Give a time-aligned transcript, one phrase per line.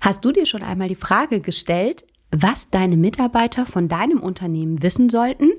[0.00, 5.10] Hast du dir schon einmal die Frage gestellt, was deine Mitarbeiter von deinem Unternehmen wissen
[5.10, 5.50] sollten?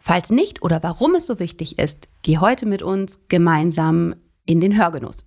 [0.00, 4.76] Falls nicht oder warum es so wichtig ist, geh heute mit uns gemeinsam in den
[4.76, 5.24] Hörgenuss.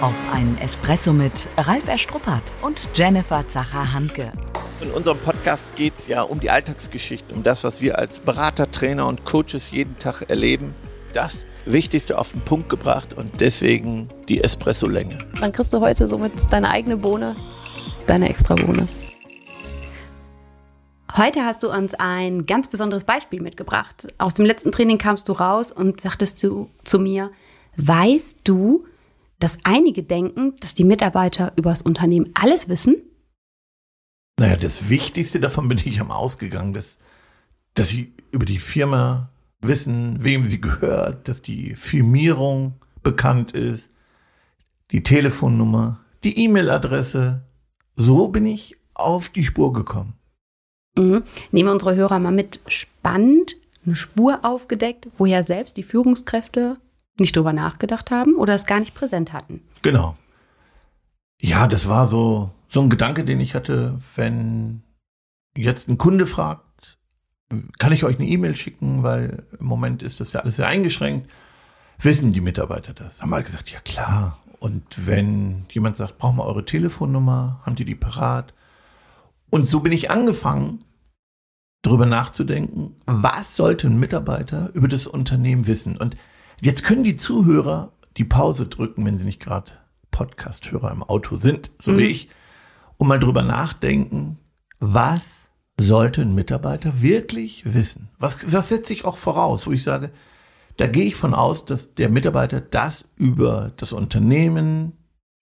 [0.00, 4.30] Auf einen Espresso mit Ralf Erstruppert und Jennifer Zacher-Hanke.
[4.80, 8.70] In unserem Podcast geht es ja um die Alltagsgeschichte, um das, was wir als Berater,
[8.70, 10.72] Trainer und Coaches jeden Tag erleben.
[11.14, 15.18] Das Wichtigste auf den Punkt gebracht und deswegen die Espresso-Länge.
[15.40, 17.36] Dann kriegst du heute somit deine eigene Bohne,
[18.06, 18.88] deine extra Bohne.
[21.16, 24.06] Heute hast du uns ein ganz besonderes Beispiel mitgebracht.
[24.18, 27.30] Aus dem letzten Training kamst du raus und sagtest du zu mir,
[27.76, 28.86] weißt du,
[29.38, 32.96] dass einige denken, dass die Mitarbeiter über das Unternehmen alles wissen?
[34.38, 36.98] Naja, das Wichtigste davon bin ich am ausgegangen, dass,
[37.74, 39.30] dass sie über die Firma
[39.68, 43.90] wissen, wem sie gehört, dass die Firmierung bekannt ist,
[44.90, 47.42] die Telefonnummer, die E-Mail-Adresse.
[47.96, 50.14] So bin ich auf die Spur gekommen.
[50.96, 51.22] Mhm.
[51.50, 52.60] Nehmen wir unsere Hörer mal mit.
[52.66, 56.78] Spannend, eine Spur aufgedeckt, wo ja selbst die Führungskräfte
[57.18, 59.62] nicht drüber nachgedacht haben oder es gar nicht präsent hatten.
[59.82, 60.16] Genau.
[61.40, 64.82] Ja, das war so, so ein Gedanke, den ich hatte, wenn
[65.56, 66.65] jetzt ein Kunde fragt,
[67.78, 71.30] kann ich euch eine E-Mail schicken, weil im Moment ist das ja alles sehr eingeschränkt.
[71.98, 73.22] Wissen die Mitarbeiter das?
[73.22, 74.38] Haben wir gesagt, ja klar.
[74.58, 78.54] Und wenn jemand sagt, brauchen wir eure Telefonnummer, haben die die parat?
[79.50, 80.84] Und so bin ich angefangen,
[81.82, 85.96] darüber nachzudenken, was sollte ein Mitarbeiter über das Unternehmen wissen?
[85.96, 86.16] Und
[86.60, 89.72] jetzt können die Zuhörer die Pause drücken, wenn sie nicht gerade
[90.10, 91.98] Podcast-Hörer im Auto sind, so mhm.
[91.98, 92.28] wie ich,
[92.96, 94.38] und mal drüber nachdenken,
[94.80, 95.45] was
[95.78, 98.08] sollte ein Mitarbeiter wirklich wissen?
[98.18, 100.10] Was, was setze ich auch voraus, wo ich sage,
[100.76, 104.92] da gehe ich von aus, dass der Mitarbeiter das über das Unternehmen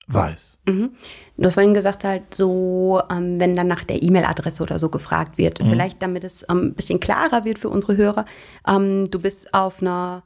[0.06, 0.58] weiß.
[0.66, 0.90] Mhm.
[1.36, 5.38] Du hast vorhin gesagt, halt so, ähm, wenn dann nach der E-Mail-Adresse oder so gefragt
[5.38, 5.68] wird, mhm.
[5.68, 8.26] vielleicht damit es ähm, ein bisschen klarer wird für unsere Hörer,
[8.66, 10.22] ähm, du bist auf einer,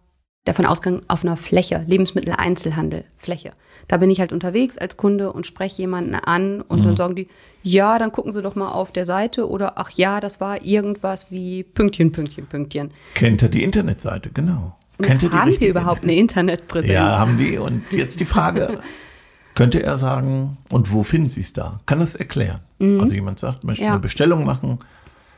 [0.49, 3.51] davon ausgegangen, auf einer Fläche, Lebensmitteleinzelhandel, Fläche.
[3.87, 6.85] Da bin ich halt unterwegs als Kunde und spreche jemanden an und mhm.
[6.85, 7.29] dann sagen die,
[7.63, 11.31] ja, dann gucken Sie doch mal auf der Seite oder ach ja, das war irgendwas
[11.31, 12.91] wie Pünktchen, Pünktchen, Pünktchen.
[13.15, 14.77] Kennt er die Internetseite, genau.
[15.01, 16.93] Kennt er die haben wir überhaupt eine Internetpräsenz?
[16.93, 17.57] Ja, haben die.
[17.57, 18.81] Und jetzt die Frage,
[19.55, 21.81] könnte er sagen, und wo finden Sie es da?
[21.87, 22.61] Kann es erklären?
[22.79, 23.01] Mhm.
[23.01, 23.93] Also jemand sagt, möchte ja.
[23.93, 24.79] eine Bestellung machen.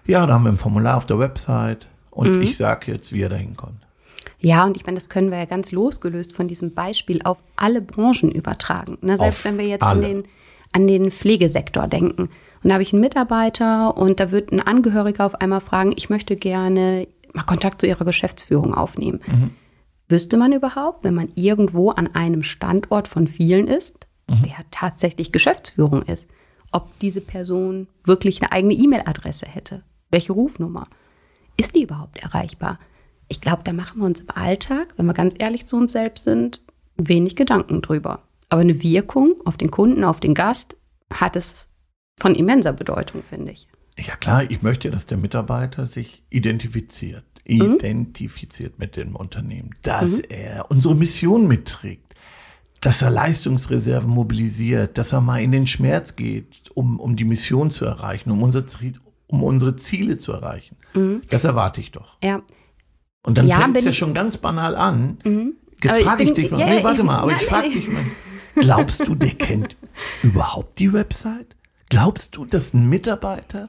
[0.06, 2.42] Ja, da haben wir ein Formular auf der Website und mhm.
[2.42, 3.86] ich sage jetzt, wie er da hinkommt.
[4.40, 7.82] Ja, und ich meine, das können wir ja ganz losgelöst von diesem Beispiel auf alle
[7.82, 8.98] Branchen übertragen.
[9.02, 9.18] Ne?
[9.18, 10.24] Selbst auf wenn wir jetzt an den,
[10.72, 12.22] an den Pflegesektor denken.
[12.62, 16.10] Und da habe ich einen Mitarbeiter und da wird ein Angehöriger auf einmal fragen, ich
[16.10, 19.20] möchte gerne mal Kontakt zu ihrer Geschäftsführung aufnehmen.
[19.26, 19.50] Mhm.
[20.08, 24.38] Wüsste man überhaupt, wenn man irgendwo an einem Standort von vielen ist, mhm.
[24.42, 26.30] wer tatsächlich Geschäftsführung ist,
[26.72, 29.82] ob diese Person wirklich eine eigene E-Mail-Adresse hätte?
[30.10, 30.88] Welche Rufnummer?
[31.56, 32.78] Ist die überhaupt erreichbar?
[33.30, 36.24] Ich glaube, da machen wir uns im Alltag, wenn wir ganz ehrlich zu uns selbst
[36.24, 36.62] sind,
[36.96, 38.22] wenig Gedanken drüber.
[38.48, 40.76] Aber eine Wirkung auf den Kunden, auf den Gast
[41.12, 41.68] hat es
[42.18, 43.68] von immenser Bedeutung, finde ich.
[43.96, 47.76] Ja klar, ich möchte, dass der Mitarbeiter sich identifiziert, mhm.
[47.76, 50.24] identifiziert mit dem Unternehmen, dass mhm.
[50.28, 52.14] er unsere Mission mitträgt,
[52.80, 57.70] dass er Leistungsreserven mobilisiert, dass er mal in den Schmerz geht, um, um die Mission
[57.70, 58.64] zu erreichen, um, unser,
[59.28, 60.76] um unsere Ziele zu erreichen.
[60.94, 61.22] Mhm.
[61.30, 62.16] Das erwarte ich doch.
[62.24, 62.42] Ja,
[63.22, 65.18] und dann ja, fängt es ja schon ganz banal an.
[65.24, 65.54] Mhm.
[65.82, 67.70] Jetzt frage ich, ich, dich mal, ja, nee, warte ich, mal, aber nein, ich frage
[67.70, 68.02] dich mal,
[68.54, 69.76] glaubst du, der kennt
[70.22, 71.56] überhaupt die Website?
[71.88, 73.68] Glaubst du, dass ein Mitarbeiter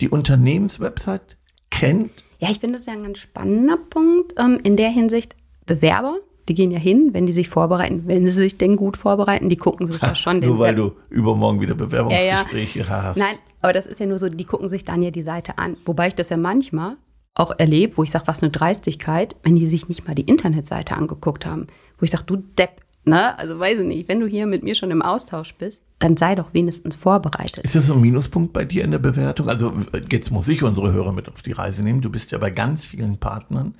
[0.00, 1.36] die Unternehmenswebsite
[1.70, 2.10] kennt?
[2.38, 4.34] Ja, ich finde das ja ein ganz spannender Punkt.
[4.38, 5.34] Ähm, in der Hinsicht,
[5.66, 6.16] Bewerber,
[6.48, 9.56] die gehen ja hin, wenn die sich vorbereiten, wenn sie sich denn gut vorbereiten, die
[9.56, 10.50] gucken sich ha, ja schon den.
[10.50, 13.02] Nur weil du übermorgen wieder Bewerbungsgespräche ja, ja.
[13.02, 13.18] hast.
[13.18, 15.76] Nein, aber das ist ja nur so, die gucken sich dann ja die Seite an.
[15.84, 16.96] Wobei ich das ja manchmal
[17.34, 20.96] auch erlebt, wo ich sage, was eine Dreistigkeit, wenn die sich nicht mal die Internetseite
[20.96, 21.68] angeguckt haben.
[21.98, 23.38] Wo ich sage, du Depp, ne?
[23.38, 26.34] Also weiß ich nicht, wenn du hier mit mir schon im Austausch bist, dann sei
[26.34, 27.64] doch wenigstens vorbereitet.
[27.64, 29.48] Ist das so ein Minuspunkt bei dir in der Bewertung?
[29.48, 29.72] Also
[30.10, 32.00] jetzt muss ich unsere Hörer mit auf die Reise nehmen.
[32.00, 33.74] Du bist ja bei ganz vielen Partnern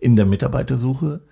[0.00, 1.22] in der Mitarbeitersuche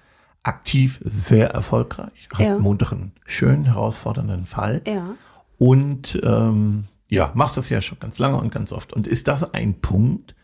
[0.43, 2.29] aktiv sehr erfolgreich.
[2.33, 2.59] Hast ja.
[2.59, 4.83] Montag einen schönen, herausfordernden Fall.
[4.87, 5.15] Ja.
[5.59, 8.93] Und ähm, ja, machst das ja schon ganz lange und ganz oft.
[8.93, 10.35] Und ist das ein Punkt,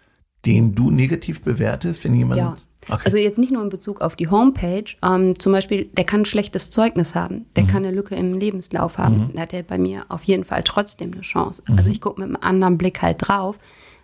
[0.46, 2.38] den du negativ bewertest, wenn jemand.
[2.38, 2.56] Ja.
[2.88, 3.02] Okay.
[3.04, 6.25] Also jetzt nicht nur in Bezug auf die Homepage, ähm, zum Beispiel, der kann ein
[6.25, 7.69] schlechtes Zeugnis haben, der mhm.
[7.69, 9.31] kann eine Lücke im Lebenslauf haben, mhm.
[9.34, 11.64] da hat er bei mir auf jeden Fall trotzdem eine Chance.
[11.66, 11.78] Mhm.
[11.78, 13.58] Also ich gucke mit einem anderen Blick halt drauf,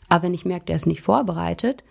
[0.08, 1.84] aber wenn ich merke, der ist nicht vorbereitet,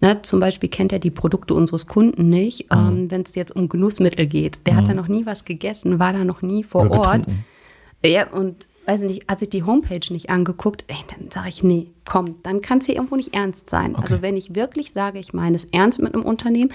[0.00, 2.78] ne, zum Beispiel kennt er die Produkte unseres Kunden nicht, mhm.
[2.78, 4.98] ähm, wenn es jetzt um Genussmittel geht, der hat da mhm.
[4.98, 7.26] noch nie was gegessen, war da noch nie vor Oder Ort.
[7.26, 7.44] Getrunken
[8.04, 11.62] Ja, und weiß ich nicht, hat sich die Homepage nicht angeguckt, ey, dann sage ich,
[11.62, 13.94] nee, komm, dann kann es hier irgendwo nicht ernst sein.
[13.94, 14.02] Okay.
[14.04, 16.72] Also wenn ich wirklich sage, ich meine es ernst mit einem Unternehmen,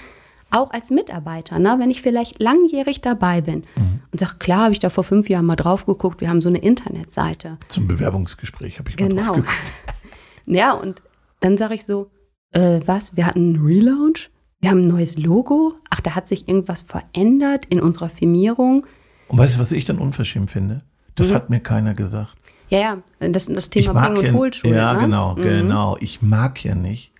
[0.50, 4.00] auch als Mitarbeiter, ne, wenn ich vielleicht langjährig dabei bin Mhm.
[4.12, 6.48] und sage, klar, habe ich da vor fünf Jahren mal drauf geguckt, wir haben so
[6.48, 7.58] eine Internetseite.
[7.66, 9.32] Zum Bewerbungsgespräch habe ich mal drauf Genau.
[9.34, 9.48] geguckt.
[10.46, 11.02] Ja, und
[11.40, 12.10] dann sage ich so,
[12.52, 14.30] äh, was, wir hatten einen Relaunch?
[14.60, 15.74] Wir haben ein neues Logo?
[15.90, 18.86] Ach, da hat sich irgendwas verändert in unserer Firmierung.
[19.28, 20.82] Und weißt du, was ich dann unverschämt finde?
[21.14, 21.34] Das Mhm.
[21.34, 22.34] hat mir keiner gesagt.
[22.68, 22.78] Ja,
[23.20, 24.74] ja, das, das Thema Bring- ja, und Hohlschuld.
[24.74, 25.00] ja ne?
[25.00, 25.42] genau, Mhm.
[25.42, 25.96] genau.
[26.00, 27.12] Ich mag ja nicht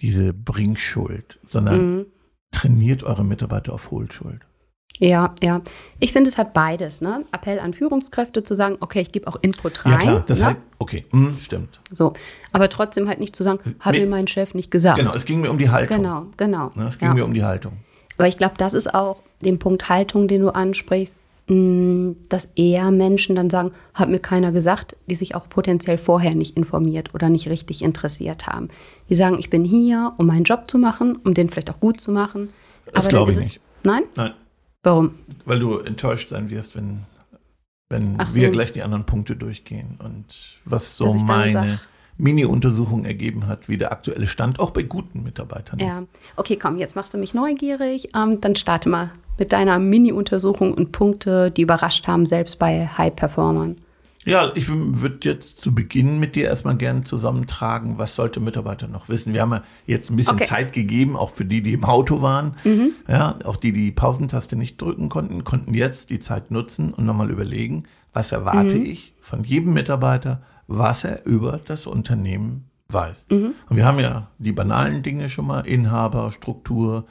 [0.00, 2.06] diese Bringschuld, sondern Mhm.
[2.50, 4.40] trainiert eure Mitarbeiter auf Hohlschuld.
[5.00, 5.60] Ja, ja.
[5.98, 7.00] Ich finde, es hat beides.
[7.00, 7.24] Ne?
[7.32, 9.92] Appell an Führungskräfte zu sagen, okay, ich gebe auch Input rein.
[9.92, 10.46] Ja klar, das ne?
[10.46, 11.80] heißt, okay, hm, stimmt.
[11.90, 12.12] so.
[12.52, 14.00] Aber trotzdem halt nicht zu sagen, hat Nee.
[14.00, 14.98] mir mein Chef nicht gesagt.
[15.00, 15.96] Genau, es ging mir um die Haltung.
[15.96, 16.26] genau.
[16.36, 16.70] genau.
[16.76, 17.14] Ne, es ging ja.
[17.14, 17.72] mir um die Haltung.
[18.18, 23.36] Aber ich glaube, das ist auch den Punkt Haltung, den du ansprichst, dass eher Menschen
[23.36, 27.48] dann sagen, hat mir keiner gesagt, die sich auch potenziell vorher nicht informiert oder nicht
[27.48, 28.68] richtig interessiert haben.
[29.10, 32.00] Die sagen, ich bin hier, um meinen Job zu machen, um den vielleicht auch gut
[32.00, 32.48] zu machen.
[32.94, 33.60] Das glaube ich nicht.
[33.82, 34.04] Nein?
[34.16, 34.32] Nein,
[34.82, 35.16] Warum?
[35.44, 37.00] weil du enttäuscht sein wirst, wenn,
[37.90, 38.36] wenn so.
[38.36, 39.98] wir gleich die anderen Punkte durchgehen.
[40.02, 40.24] Und
[40.64, 41.78] was so meine
[42.16, 45.98] Mini-Untersuchung ergeben hat, wie der aktuelle Stand auch bei guten Mitarbeitern Ja.
[45.98, 46.08] ist.
[46.36, 48.08] Okay, komm, jetzt machst du mich neugierig.
[48.16, 53.76] Ähm, dann starte mal mit deiner Mini-Untersuchung und Punkte, die überrascht haben, selbst bei High-Performern.
[54.26, 59.10] Ja, ich würde jetzt zu Beginn mit dir erstmal gerne zusammentragen, was sollte Mitarbeiter noch
[59.10, 59.34] wissen.
[59.34, 60.44] Wir haben ja jetzt ein bisschen Okay.
[60.44, 62.52] Zeit gegeben, auch für die, die im Auto waren.
[62.64, 62.92] Mhm.
[63.06, 67.04] Ja, auch die, die die Pausentaste nicht drücken konnten, konnten jetzt die Zeit nutzen und
[67.04, 67.84] nochmal überlegen,
[68.14, 68.86] was erwarte Mhm.
[68.86, 73.26] ich von jedem Mitarbeiter, was er über das Unternehmen weiß.
[73.30, 73.52] Mhm.
[73.68, 77.04] Und wir haben ja die banalen Dinge schon mal, Inhaber, Struktur,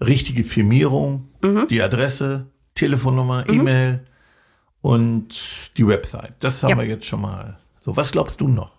[0.00, 1.66] richtige Firmierung, Mhm.
[1.68, 4.00] die Adresse, Telefonnummer, E-Mail
[4.80, 6.34] und die Website.
[6.40, 6.78] Das haben Ja.
[6.78, 7.58] wir jetzt schon mal.
[7.80, 8.72] So, was glaubst du noch?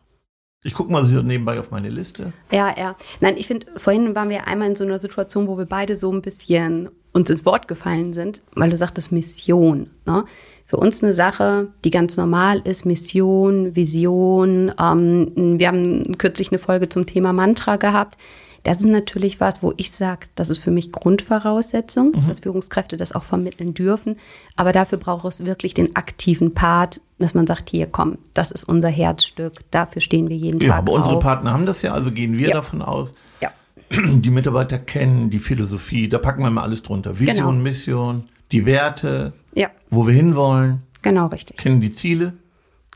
[0.64, 2.34] Ich gucke mal so nebenbei auf meine Liste.
[2.52, 2.96] Ja, ja.
[3.20, 6.12] Nein, ich finde, vorhin waren wir einmal in so einer Situation, wo wir beide so
[6.14, 9.90] ein bisschen uns ins Wort gefallen sind, weil du sagtest Mission.
[10.06, 10.24] Ne?
[10.68, 14.72] Für uns eine Sache, die ganz normal ist, Mission, Vision.
[14.80, 18.18] Ähm, wir haben kürzlich eine Folge zum Thema Mantra gehabt.
[18.64, 23.12] Das ist natürlich was, wo ich sage, das ist für mich Grundvoraussetzung, dass Führungskräfte das
[23.12, 24.18] auch vermitteln dürfen.
[24.56, 28.66] Aber dafür braucht es wirklich den aktiven Part, dass man sagt, hier komm, das ist
[28.66, 31.24] unser Herzstück, dafür stehen wir jeden Ja, Tag aber unsere auf.
[31.24, 32.56] Partner haben das ja, also gehen wir Ja.
[32.56, 33.16] davon aus.
[33.42, 33.52] Ja.
[33.92, 37.20] Die Mitarbeiter kennen die Philosophie, da packen wir mal alles drunter.
[37.20, 37.52] Vision, Genau.
[37.64, 41.58] Mission, die Werte, Ja, wo wir hinwollen, genau richtig.
[41.58, 42.34] kennen die Ziele.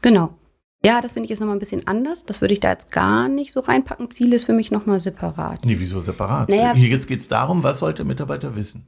[0.01, 0.35] Genau.
[0.83, 2.25] Ja, das finde ich jetzt nochmal ein bisschen anders.
[2.25, 4.11] Das würde ich da jetzt gar nicht so reinpacken.
[4.11, 5.65] Ziel ist für mich nochmal separat.
[5.65, 6.49] Nee, wieso separat?
[6.49, 6.73] Naja.
[6.73, 8.85] Hier jetzt geht es darum, was sollte der Mitarbeiter wissen?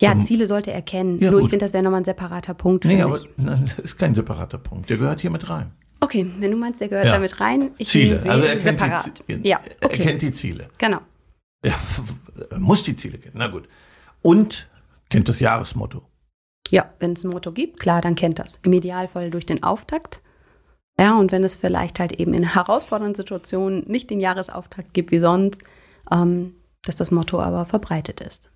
[0.00, 1.20] Ja, Ähm, Ziele sollte er kennen.
[1.20, 1.50] ja, Nur ich gut.
[1.50, 3.28] finde, das wäre nochmal ein separater Punkt für Nee, aber mich.
[3.36, 4.88] nein, das ist kein separater Punkt.
[4.90, 5.72] Der gehört hier mit rein.
[6.00, 7.12] Okay, wenn du meinst, der gehört Ja.
[7.12, 7.72] da mit rein.
[7.78, 8.18] Ich Ziele.
[8.18, 9.28] sehe Also er kennt, separat.
[9.28, 10.02] die, Ja, er okay.
[10.02, 10.68] kennt die Ziele.
[10.78, 10.98] Genau.
[11.64, 11.74] Ja,
[12.50, 13.34] er muss die Ziele kennen.
[13.36, 13.68] Na gut.
[14.22, 14.68] Und
[15.10, 16.02] kennt das Jahresmotto.
[16.70, 18.56] Ja, wenn es ein Motto gibt, klar, dann kennt das.
[18.64, 20.22] Im Idealfall durch den Auftakt.
[21.00, 25.18] Ja, und wenn es vielleicht halt eben in herausfordernden Situationen nicht den Jahresauftakt gibt wie
[25.20, 25.62] sonst,
[26.10, 28.50] ähm, dass das Motto aber verbreitet ist.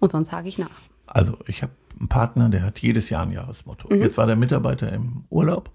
[0.00, 0.80] Und sonst sage ich nach.
[1.06, 3.92] Also ich habe einen Partner, der hat jedes Jahr ein Jahresmotto.
[3.94, 4.00] Mhm.
[4.00, 5.70] Jetzt war der Mitarbeiter im Urlaub.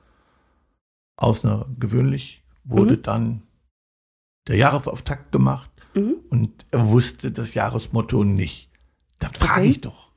[1.18, 3.02] Außergewöhnlich wurde Mhm.
[3.04, 3.42] dann
[4.48, 6.16] der Jahresauftakt gemacht Mhm.
[6.30, 8.70] und er wusste das Jahresmotto nicht.
[9.20, 9.70] Dann frage Okay.
[9.70, 10.12] ich doch.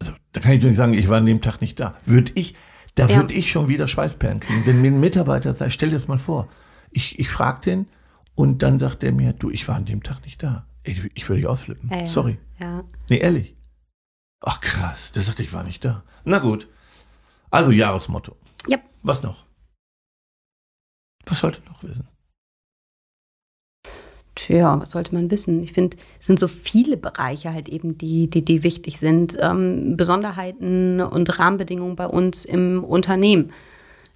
[0.00, 1.96] Also da kann ich doch nicht sagen, ich war an dem Tag nicht da.
[2.04, 2.54] Würde ich,
[3.00, 3.16] da Ja.
[3.16, 4.66] würde ich schon wieder Schweißperlen kriegen.
[4.66, 6.48] Wenn mir ein Mitarbeiter sagt, stell dir das mal vor,
[6.90, 7.88] ich, ich frage den
[8.34, 10.66] und dann sagt er mir, du, ich war an dem Tag nicht da.
[10.82, 11.88] Ich, ich würde dich ausflippen.
[11.90, 12.06] Ja.
[12.06, 12.38] Sorry.
[12.58, 12.84] Ja.
[13.08, 13.54] Nee, ehrlich.
[14.42, 16.02] Ach krass, der sagte, ich war nicht da.
[16.24, 16.68] Na gut.
[17.50, 18.36] Also Jahresmotto.
[18.66, 18.78] Ja.
[19.02, 19.44] Was noch?
[21.26, 22.08] Was sollte noch wissen?
[24.50, 25.62] Tja, was sollte man wissen?
[25.62, 29.36] Ich finde, es sind so viele Bereiche halt eben, die, die, die wichtig sind.
[29.40, 33.50] Ähm, Besonderheiten und Rahmenbedingungen bei uns im Unternehmen.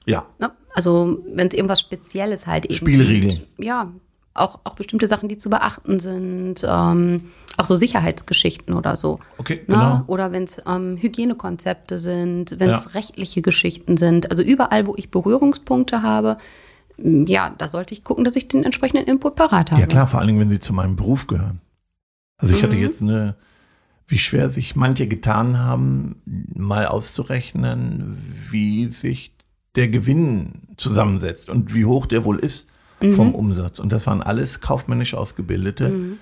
[0.06, 0.50] Ja, Ne?
[0.74, 3.36] Also wenn es irgendwas Spezielles halt eben Spielregeln.
[3.36, 3.64] gibt.
[3.64, 3.92] Ja,
[4.34, 6.66] auch, auch bestimmte Sachen, die zu beachten sind.
[6.68, 9.20] Ähm, auch so Sicherheitsgeschichten oder so.
[9.38, 9.74] okay, Ne?
[9.76, 10.02] genau.
[10.08, 12.90] Oder wenn es ähm, Hygienekonzepte sind, wenn es Ja.
[12.90, 14.32] rechtliche Geschichten sind.
[14.32, 16.38] Also überall, wo ich Berührungspunkte habe,
[16.98, 19.80] ja, da sollte ich gucken, dass ich den entsprechenden Input parat habe.
[19.80, 21.60] Ja klar, vor allen Dingen, wenn sie zu meinem Beruf gehören.
[22.36, 22.82] Also ich hatte Mhm.
[22.82, 23.36] jetzt eine,
[24.06, 26.22] wie schwer sich manche getan haben,
[26.54, 28.16] mal auszurechnen,
[28.50, 29.32] wie sich
[29.76, 32.68] der Gewinn zusammensetzt und wie hoch der wohl ist
[33.00, 33.12] Mhm.
[33.12, 33.80] vom Umsatz.
[33.80, 35.88] Und das waren alles kaufmännisch Ausgebildete.
[35.90, 36.18] Mhm.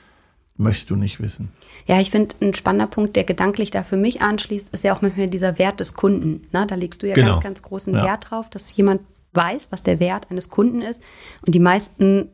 [0.59, 1.49] möchtest du nicht wissen.
[1.87, 5.01] Ja, ich finde, ein spannender Punkt, der gedanklich da für mich anschließt, ist ja auch
[5.01, 6.43] manchmal dieser Wert des Kunden.
[6.53, 7.33] Na, da legst du ja Genau.
[7.33, 8.05] ganz, ganz großen Ja.
[8.05, 9.01] Wert drauf, dass jemand
[9.33, 11.03] weiß, was der Wert eines Kunden ist.
[11.47, 12.29] Und die meisten,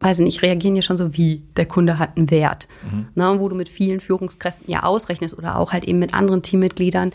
[0.00, 2.68] weiß ich nicht, reagieren ja schon so wie, der Kunde hat einen Wert.
[2.90, 3.08] Mhm.
[3.14, 7.12] Na, wo du mit vielen Führungskräften ja ausrechnest oder auch halt eben mit anderen Teammitgliedern,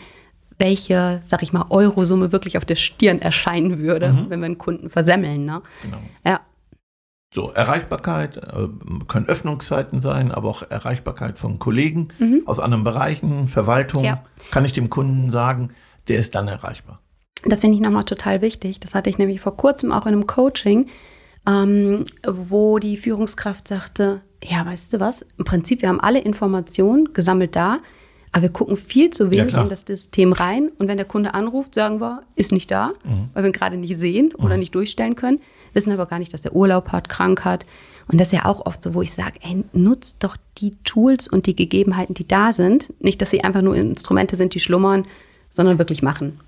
[0.58, 4.30] welche, sag ich mal, Eurosumme wirklich auf der Stirn erscheinen würde, Mhm.
[4.30, 5.44] wenn wir einen Kunden versemmeln.
[5.44, 5.62] Ne?
[5.82, 5.98] Genau.
[6.24, 6.40] Ja,
[7.34, 8.68] So, Erreichbarkeit äh,
[9.08, 12.08] können Öffnungszeiten sein, aber auch Erreichbarkeit von Kollegen
[12.46, 14.02] aus anderen Bereichen, Verwaltung.
[14.02, 14.06] Mhm.
[14.06, 14.24] Ja.
[14.52, 15.70] Kann ich dem Kunden sagen,
[16.06, 17.00] der ist dann erreichbar.
[17.44, 18.80] Das finde ich nochmal total wichtig.
[18.80, 20.86] Das hatte ich nämlich vor kurzem auch in einem Coaching,
[21.46, 27.12] ähm, wo die Führungskraft sagte, ja, weißt du was, im Prinzip, wir haben alle Informationen
[27.12, 27.80] gesammelt da,
[28.32, 29.62] aber wir gucken viel zu wenig klar.
[29.62, 30.70] in das System rein.
[30.78, 32.92] Und wenn der Kunde anruft, sagen wir, ist nicht da,
[33.32, 35.38] weil wir ihn gerade nicht sehen oder nicht durchstellen können,
[35.72, 37.64] wissen aber gar nicht, dass er Urlaub hat, krank hat.
[38.08, 41.28] Und das ist ja auch oft so, wo ich sage, ey, nutzt doch die Tools
[41.28, 42.92] und die Gegebenheiten, die da sind.
[43.00, 45.06] Nicht, dass sie einfach nur Instrumente sind, die schlummern,
[45.50, 46.40] sondern wirklich machen.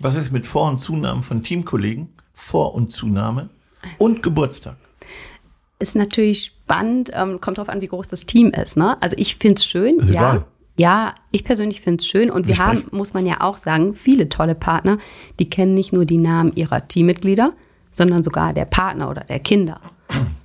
[0.00, 2.08] Was ist mit Vor- und Zunahmen von Teamkollegen?
[2.32, 3.50] Vor- und Zunahme
[3.98, 4.76] und Geburtstag.
[5.78, 8.76] ist natürlich spannend, ähm, kommt drauf an, wie groß das Team ist.
[8.76, 9.00] Ne?
[9.00, 9.98] Also ich finde es schön.
[9.98, 10.44] Ist ja, egal.
[10.76, 12.30] ja, ich persönlich finde es schön.
[12.30, 14.98] Und wir, Wir haben, muss man ja auch sagen, viele tolle Partner,
[15.38, 17.52] die kennen nicht nur die Namen ihrer Teammitglieder,
[17.92, 19.80] sondern sogar der Partner oder der Kinder.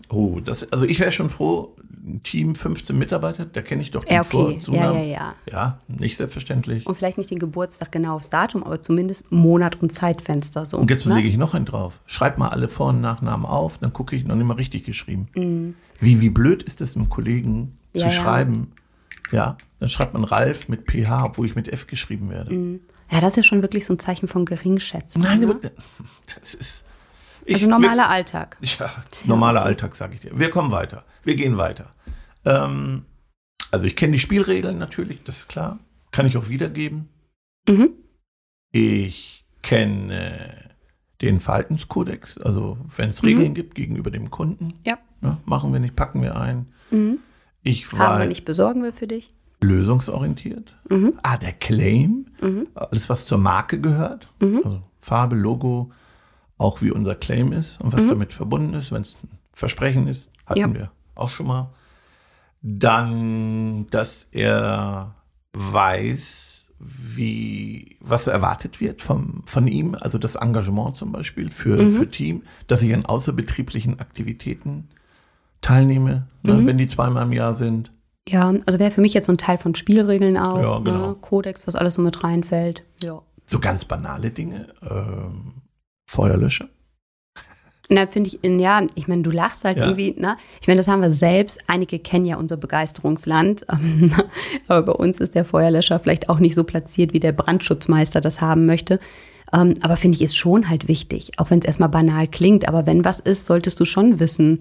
[0.09, 1.73] Oh, das, also ich wäre schon froh,
[2.09, 4.29] ein Team 15 Mitarbeiter, da kenne ich doch die Ja, okay.
[4.29, 5.35] Vor- und Ja, ja, ja.
[5.51, 6.85] Ja, nicht selbstverständlich.
[6.85, 10.77] Und vielleicht nicht den Geburtstag genau aufs Datum, aber zumindest Monat und Zeitfenster so.
[10.77, 11.15] Und jetzt ne?
[11.15, 11.99] lege ich noch einen drauf.
[12.05, 15.75] Schreib mal alle Vor- und Nachnamen auf, dann gucke ich noch nicht mal richtig geschrieben.
[15.99, 17.97] Wie, wie blöd ist es, einem Kollegen Mhm.
[17.99, 18.11] Zu ja.
[18.11, 18.71] schreiben?
[19.31, 22.79] Ja, dann schreibt man Ralf mit PH, obwohl ich mit F geschrieben werde.
[23.11, 25.23] Ja, das ist ja schon wirklich so ein Zeichen von Geringschätzung.
[25.23, 25.47] Nein, ne?
[25.47, 25.59] aber
[26.41, 26.85] das ist.
[27.45, 28.57] Ich, Also normaler Alltag.
[28.61, 28.91] Ja,
[29.25, 30.37] normaler Alltag, sage ich dir.
[30.37, 31.03] Wir kommen weiter.
[31.23, 31.87] Wir gehen weiter.
[32.45, 33.05] Ähm,
[33.71, 35.79] also ich kenne die Spielregeln natürlich, das ist klar.
[36.11, 37.09] Kann ich auch wiedergeben.
[37.67, 37.89] Mhm.
[38.71, 40.69] Ich kenne
[41.21, 44.73] den Verhaltenskodex, also wenn es Regeln gibt gegenüber dem Kunden.
[44.85, 44.97] Ja.
[45.21, 46.67] Ja, machen wir nicht, packen wir ein.
[46.91, 47.19] Mhm.
[47.61, 49.33] Ich Haben war wir nicht, besorgen wir für dich.
[49.61, 50.73] lösungsorientiert.
[51.23, 52.67] Ah, der Claim, Mhm.
[52.73, 55.91] alles was zur Marke gehört, also Farbe, Logo,
[56.57, 60.29] auch wie unser Claim ist und was damit verbunden ist, wenn es ein Versprechen ist,
[60.45, 60.67] hatten Mhm.
[60.75, 60.79] Ja.
[60.81, 61.69] wir auch schon mal.
[62.61, 65.15] Dann, dass er
[65.53, 71.89] weiß, wie, was erwartet wird vom, von ihm, also das Engagement zum Beispiel für, Mhm.
[71.89, 74.87] für Team, dass ich an außerbetrieblichen Aktivitäten
[75.61, 76.51] teilnehme, Mhm.
[76.55, 77.91] ne, wenn die zweimal im Jahr sind.
[78.27, 80.61] Ja, also wäre für mich jetzt so ein Teil von Spielregeln auch.
[80.61, 81.07] Ja, genau.
[81.09, 81.15] Ne?
[81.19, 82.83] Kodex, was alles so mit reinfällt.
[83.03, 83.21] Ja.
[83.45, 84.67] So ganz banale Dinge.
[84.89, 85.53] Ähm,
[86.09, 86.69] Feuerlöscher.
[87.91, 89.85] Na, finde ich, in, ja, ich meine, du lachst halt Ja.
[89.85, 90.37] irgendwie, ne?
[90.61, 91.59] Ich meine, das haben wir selbst.
[91.67, 93.65] Einige kennen ja unser Begeisterungsland.
[94.67, 98.41] Aber bei uns ist der Feuerlöscher vielleicht auch nicht so platziert, wie der Brandschutzmeister das
[98.41, 98.99] haben möchte.
[99.51, 101.31] Ähm, Aber finde ich, ist schon halt wichtig.
[101.37, 102.67] Auch wenn es erstmal banal klingt.
[102.67, 104.59] Aber wenn was ist, solltest du schon wissen,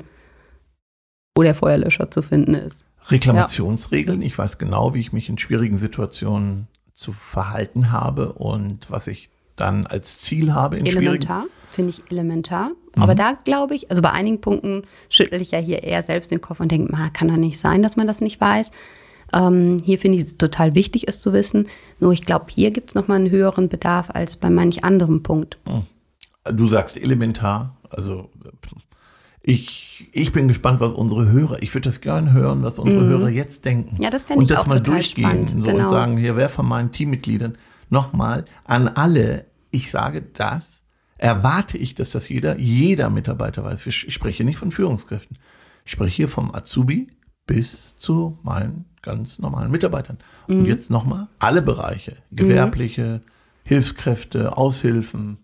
[1.37, 2.85] wo der Feuerlöscher zu finden ist.
[3.09, 4.23] Reklamationsregeln.
[4.23, 9.29] Ich weiß genau, wie ich mich in schwierigen Situationen zu verhalten habe und was ich
[9.61, 12.73] dann als Ziel habe in Elementar, finde ich elementar.
[12.97, 16.41] Aber da glaube ich, also bei einigen Punkten schüttel ich ja hier eher selbst den
[16.41, 18.73] Kopf und denke, ma, kann doch nicht sein, dass man das nicht weiß.
[19.33, 21.69] Ähm, hier finde ich es total wichtig, es zu wissen.
[22.01, 25.59] Nur ich glaube, hier gibt es nochmal einen höheren Bedarf als bei manch anderem Punkt.
[25.65, 25.87] schwierigen.
[26.57, 27.77] Du sagst elementar.
[27.91, 28.31] Also
[29.43, 33.29] ich, ich bin gespannt, was unsere Hörer, ich würde das gerne hören, was unsere Hörer
[33.29, 33.97] jetzt denken.
[33.97, 34.03] Mhm.
[34.03, 35.89] Ja, das fände Und ich das auch mal total durchgehen spannend, so und genau.
[35.89, 37.57] sagen, hier, wer von meinen Teammitgliedern
[37.91, 40.83] nochmal an alle, ich sage das,
[41.17, 43.87] erwarte ich, dass das jeder, jeder Mitarbeiter weiß.
[43.87, 45.37] Ich spreche nicht von Führungskräften.
[45.85, 47.09] Ich spreche hier vom Azubi
[47.47, 50.19] bis zu meinen ganz normalen Mitarbeitern.
[50.47, 50.67] Und Mhm.
[50.67, 52.17] jetzt nochmal alle Bereiche.
[52.31, 53.23] Gewerbliche,
[53.65, 55.39] Hilfskräfte, Aushilfen.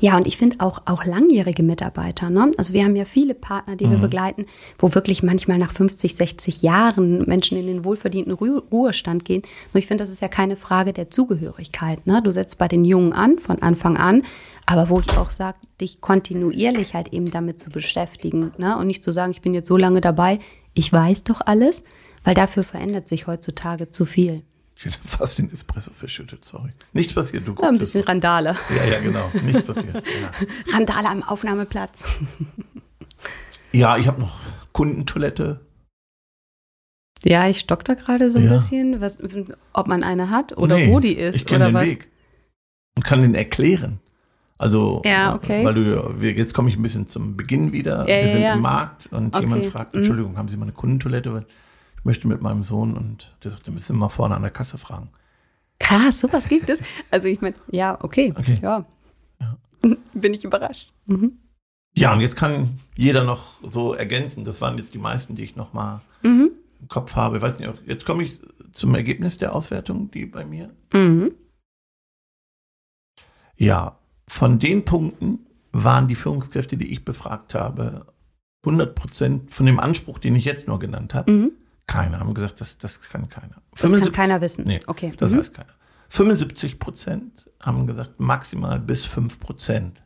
[0.00, 2.30] Ja, und ich finde auch, auch langjährige Mitarbeiter.
[2.30, 2.50] Ne?
[2.56, 4.46] Also wir haben ja viele Partner, die wir begleiten,
[4.78, 9.42] wo wirklich manchmal nach 50, 60 Jahren Menschen in den wohlverdienten Ru Ruhestand gehen.
[9.72, 12.06] Nur ich finde, das ist ja keine Frage der Zugehörigkeit.
[12.06, 12.20] Ne?
[12.22, 14.22] Du setzt bei den Jungen an, von Anfang an,
[14.66, 18.52] aber wo ich auch sage, dich kontinuierlich halt eben damit zu beschäftigen.
[18.58, 18.76] Ne?
[18.78, 20.38] Und nicht zu sagen, ich bin jetzt so lange dabei,
[20.74, 21.84] ich weiß doch alles,
[22.24, 24.42] weil dafür verändert sich heutzutage zu viel.
[24.84, 26.70] Ich hätte fast den Espresso verschüttet, sorry.
[26.92, 28.56] Nichts passiert, du Ja, ein guckst bisschen Randale.
[28.76, 29.30] Ja, ja, genau.
[29.44, 29.94] Nichts passiert.
[30.66, 32.04] Ja, Randale am Aufnahmeplatz.
[33.72, 34.40] ja ich habe noch
[34.72, 35.60] Kundentoilette.
[37.24, 38.52] Ja, ich stock da gerade so ein Ja.
[38.54, 39.18] bisschen, was,
[39.72, 41.84] ob man eine hat oder Nee, wo die ist Ich oder den was.
[41.90, 42.08] Weg.
[42.96, 44.00] Und kann den erklären.
[44.58, 45.64] Also, Ja, okay.
[45.64, 48.00] weil du, wir- jetzt komme ich ein bisschen zum Beginn wieder.
[48.00, 49.98] Ja, wir ja, sind im Markt und Okay, jemand fragt, mhm.
[49.98, 51.46] Entschuldigung, haben Sie mal eine Kundentoilette?
[52.04, 55.10] Möchte mit meinem Sohn und der sagt, wir müssen mal vorne an der Kasse fragen.
[55.78, 56.82] Krass, sowas gibt es.
[57.10, 58.58] Also ich meine, ja, okay, okay.
[58.60, 58.84] Ja.
[59.40, 59.56] ja.
[60.14, 60.92] Bin ich überrascht.
[61.06, 61.38] Mhm.
[61.94, 64.44] Ja, und jetzt kann jeder noch so ergänzen.
[64.44, 66.52] Das waren jetzt die meisten, die ich noch mal mhm.
[66.80, 67.36] im Kopf habe.
[67.36, 68.40] Ich weiß nicht, jetzt komme ich
[68.72, 70.70] zum Ergebnis der Auswertung, die bei mir.
[70.92, 71.32] Mhm.
[73.56, 78.06] Ja, von den Punkten waren die Führungskräfte, die ich befragt habe,
[78.64, 81.30] 100 Prozent von dem Anspruch, den ich jetzt nur genannt habe.
[81.30, 81.52] Mhm.
[81.86, 83.62] Keiner haben gesagt, das, das kann keiner.
[83.72, 84.64] Das kann keiner wissen.
[84.66, 85.12] Nee, okay.
[85.16, 85.38] Das mhm.
[85.38, 85.72] weiß keiner.
[86.08, 90.02] 75 Prozent haben gesagt, maximal bis 5 Prozent.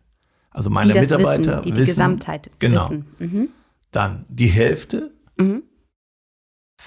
[0.50, 2.83] Also meine die Mitarbeiter wissen, die die wissen, Gesamtheit genau.
[2.83, 3.06] wissen.
[3.18, 3.49] Mhm.
[3.90, 5.64] Dann die Hälfte, mhm.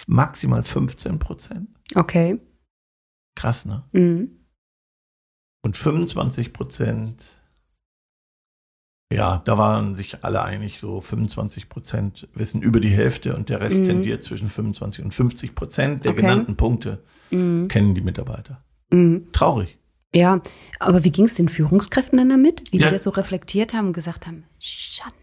[0.07, 1.69] maximal 15 Prozent.
[1.95, 2.39] Okay.
[3.35, 3.83] Krass, ne?
[3.91, 4.39] Mhm.
[5.61, 7.23] Und 25 Prozent
[9.11, 13.59] ja, da waren sich alle einig, so 25 Prozent wissen über die Hälfte und der
[13.59, 13.87] Rest mhm.
[13.87, 16.21] tendiert zwischen 25 und 50 Prozent der okay.
[16.21, 17.67] genannten Punkte mhm.
[17.67, 18.61] kennen die Mitarbeiter.
[18.91, 19.27] Mhm.
[19.31, 19.77] Traurig.
[20.13, 20.41] Ja,
[20.79, 22.87] aber wie ging es den Führungskräften dann damit, wie ja.
[22.87, 25.15] die das so reflektiert haben und gesagt haben, Schande.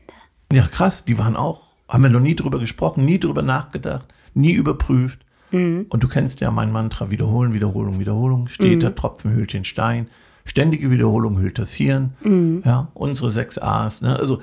[0.53, 4.53] Ja, krass, die waren auch, haben wir noch nie drüber gesprochen, nie drüber nachgedacht, nie
[4.53, 5.21] überprüft.
[5.51, 5.87] Mhm.
[5.91, 8.97] Und du kennst ja mein Mantra, Wiederholen, Wiederholung, Wiederholung, steht der mhm.
[8.97, 10.09] Tropfen hüllt den Stein.
[10.47, 12.15] Ständige Wiederholung hüllt das Hirn.
[12.23, 12.63] Mhm.
[12.65, 14.01] Ja, unsere sechs A's.
[14.01, 14.17] Ne?
[14.17, 14.41] Also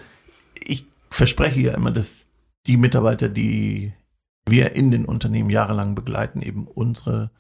[0.54, 2.28] ich verspreche ja immer, dass
[2.68, 3.94] die Mitarbeiter, die
[4.46, 7.32] wir in den Unternehmen jahrelang begleiten, eben unsere,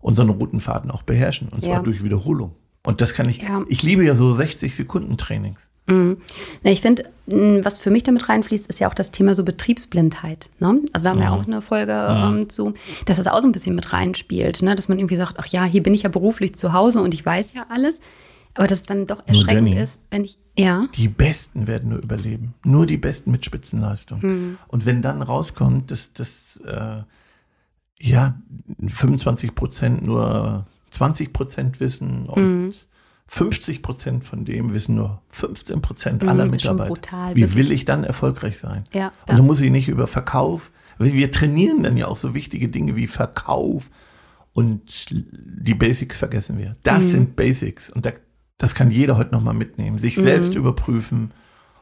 [0.00, 1.48] unseren Routenfaden auch beherrschen.
[1.48, 1.82] Und zwar ja.
[1.82, 2.54] durch Wiederholung.
[2.82, 3.62] Und das kann ich, ja.
[3.68, 5.70] ich liebe ja so 60 Sekunden Trainings.
[5.92, 6.16] Mhm.
[6.62, 10.50] Ich finde, was für mich damit reinfließt, ist ja auch das Thema so Betriebsblindheit.
[10.58, 10.80] Ne?
[10.92, 11.22] Also da haben mhm.
[11.22, 12.36] wir auch eine Folge mhm.
[12.36, 12.74] ähm, zu,
[13.06, 14.74] dass das auch so ein bisschen mit reinspielt, ne?
[14.74, 17.24] dass man irgendwie sagt, ach ja, hier bin ich ja beruflich zu Hause und ich
[17.24, 18.00] weiß ja alles.
[18.54, 20.86] Aber das dann doch erschreckend Jenny, ist, wenn ich, ja.
[20.94, 22.52] Die Besten werden nur überleben.
[22.66, 24.18] Nur die Besten mit Spitzenleistung.
[24.20, 24.58] Mhm.
[24.68, 27.02] Und wenn dann rauskommt, dass das, äh,
[27.98, 28.34] ja,
[28.86, 32.74] 25 Prozent nur 20 Prozent wissen und mhm.
[33.28, 36.88] 50 Prozent von dem wissen nur 15 Prozent aller mhm, Mitarbeiter.
[36.88, 38.84] Brutal, Wie will ich dann erfolgreich sein?
[38.92, 39.36] Ja, und ja.
[39.36, 40.70] dann muss ich nicht über Verkauf.
[40.98, 43.90] Wir trainieren dann ja auch so wichtige Dinge wie Verkauf
[44.52, 46.74] und die Basics vergessen wir.
[46.82, 47.08] Das mhm.
[47.08, 48.06] sind Basics und
[48.58, 49.98] das kann jeder heute nochmal mitnehmen.
[49.98, 50.22] Sich mhm.
[50.22, 51.32] selbst überprüfen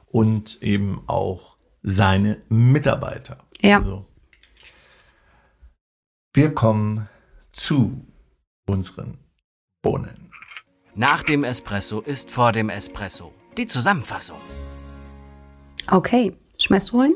[0.06, 3.38] und eben auch seine Mitarbeiter.
[3.60, 3.78] Ja.
[3.78, 4.06] Also,
[6.32, 7.08] wir kommen
[7.52, 8.06] zu
[8.66, 9.18] unseren
[9.82, 10.30] Bohnen.
[10.94, 13.32] Nach dem Espresso ist vor dem Espresso.
[13.56, 14.38] Die Zusammenfassung.
[15.88, 17.14] Okay, schmeißt du holen?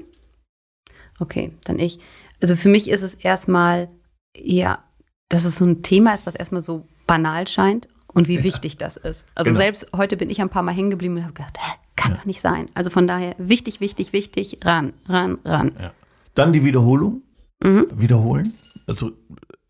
[1.18, 1.98] Okay, dann ich.
[2.40, 3.88] Also für mich ist es erstmal,
[4.36, 4.84] ja,
[5.28, 8.44] dass es so ein Thema ist, was erstmal so banal scheint und wie ja.
[8.44, 9.26] wichtig das ist.
[9.34, 9.60] Also genau.
[9.60, 12.18] selbst heute bin ich ein paar Mal hängen geblieben und habe gedacht, hä, kann ja.
[12.18, 12.68] doch nicht sein.
[12.74, 15.72] Also von daher wichtig, wichtig, wichtig, ran, ran, ran.
[15.80, 15.92] Ja.
[16.34, 17.22] Dann die Wiederholung.
[17.62, 17.86] Mhm.
[17.92, 18.48] Wiederholen.
[18.86, 19.12] Also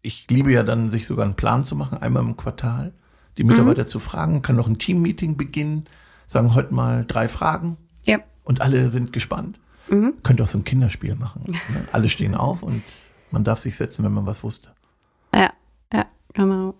[0.03, 2.93] ich liebe ja dann, sich sogar einen Plan zu machen, einmal im Quartal
[3.39, 3.89] die Mitarbeiter mhm.
[3.89, 5.85] zu fragen, kann noch ein Teammeeting beginnen,
[6.27, 7.77] sagen heute mal drei Fragen.
[8.05, 8.19] Ja.
[8.45, 9.59] Und alle sind gespannt.
[9.89, 10.15] Mhm.
[10.23, 11.45] Könnte auch so ein Kinderspiel machen.
[11.47, 11.85] Ne?
[11.93, 12.83] Alle stehen auf und
[13.31, 14.69] man darf sich setzen, wenn man was wusste.
[15.35, 15.53] Ja,
[15.93, 16.75] ja, genau.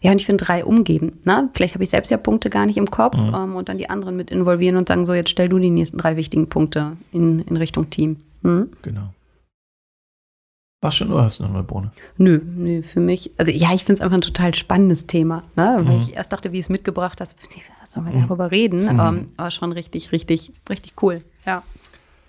[0.00, 1.20] Ja, und ich finde drei umgeben.
[1.24, 1.50] Ne?
[1.54, 3.34] Vielleicht habe ich selbst ja Punkte gar nicht im Kopf mhm.
[3.34, 5.98] ähm, und dann die anderen mit involvieren und sagen, so, jetzt stell du die nächsten
[5.98, 8.18] drei wichtigen Punkte in, in Richtung Team.
[8.42, 8.70] Mhm.
[8.82, 9.12] Genau.
[10.84, 11.92] Was schon oder hast du noch eine Bohne?
[12.18, 13.30] Nö, nö, für mich.
[13.38, 15.42] Also ja, ich finde es einfach ein total spannendes Thema.
[15.56, 15.80] Ne?
[15.82, 16.02] Weil mhm.
[16.02, 17.36] ich erst dachte, wie es mitgebracht hast,
[17.88, 18.26] sollen wir mhm.
[18.26, 18.82] darüber reden?
[18.82, 19.00] Mhm.
[19.00, 21.14] Ähm, aber schon richtig, richtig, richtig cool.
[21.46, 21.62] Ja.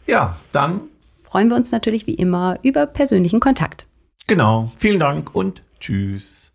[0.08, 0.80] Ja, dann
[1.22, 3.88] freuen wir uns natürlich wie immer über persönlichen Kontakt.
[4.26, 4.72] Genau.
[4.78, 6.54] Vielen Dank und tschüss.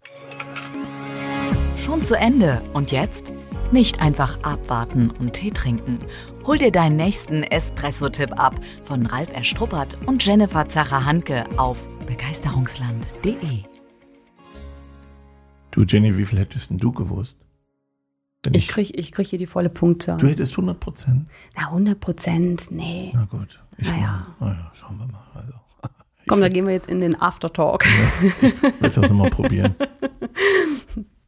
[1.76, 2.62] Schon zu Ende.
[2.72, 3.30] Und jetzt?
[3.72, 5.98] Nicht einfach abwarten und Tee trinken
[6.46, 13.36] Hol dir deinen nächsten Espresso-Tipp ab von Ralf Erstruppert und Jennifer Zacher-Hanke auf begeisterungsland.de.
[15.70, 17.36] Du, Jenny, wie viel hättest denn du gewusst?
[18.42, 20.16] Wenn ich kriege ich krieg hier die volle Punktzahl.
[20.16, 21.26] Du hättest 100 Prozent?
[21.56, 23.12] Na, 100 Prozent, nee.
[23.14, 23.62] Na gut.
[23.76, 24.26] Ich naja.
[24.40, 25.22] naja, schauen wir mal.
[25.34, 25.52] Also,
[26.26, 27.84] Komm, da gehen wir jetzt in den Aftertalk.
[27.84, 29.74] Ja, ich werde das mal probieren.